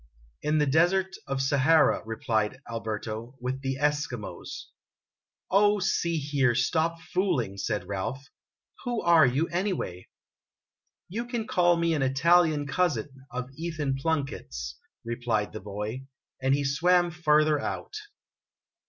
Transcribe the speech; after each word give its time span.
"In 0.41 0.57
the 0.57 0.65
Desert 0.65 1.15
of 1.27 1.43
Sahara," 1.43 2.01
replied 2.07 2.59
Alberto, 2.67 3.35
"with 3.39 3.61
the 3.61 3.77
Eskimos." 3.79 4.69
"Oh, 5.51 5.77
see 5.77 6.17
here, 6.17 6.55
stop 6.55 6.99
fooling!" 6.99 7.57
said 7.57 7.87
Ralph. 7.87 8.27
"Who 8.83 9.03
are 9.03 9.27
you, 9.27 9.47
any 9.49 9.73
way?"" 9.73 10.09
You 11.07 11.25
can 11.27 11.45
call 11.45 11.77
me 11.77 11.93
an 11.93 12.01
Italian 12.01 12.65
cousin 12.65 13.09
of 13.29 13.51
Ethan 13.55 13.93
Plunkett's," 13.99 14.75
replied 15.05 15.53
the 15.53 15.59
boy, 15.61 16.07
and 16.41 16.55
he 16.55 16.63
swam 16.63 17.11
further 17.11 17.59
out. 17.59 17.93